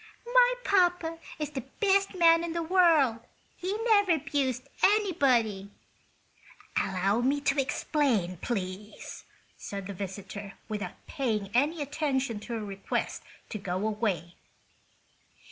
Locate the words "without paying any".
10.67-11.83